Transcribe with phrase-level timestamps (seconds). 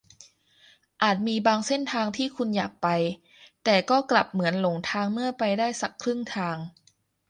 [1.03, 2.87] อาจมีบางเส้นทางที่คุณอยากไป
[3.63, 6.57] แต่ก็กลับเหมือนหลงทางเมื่อไปได้สักครึ่งทาง